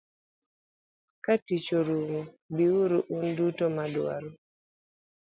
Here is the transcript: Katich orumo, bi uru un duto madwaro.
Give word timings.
Katich 1.25 1.67
orumo, 1.79 2.21
bi 2.55 2.65
uru 2.81 2.99
un 3.17 3.25
duto 3.37 3.65
madwaro. 3.75 4.29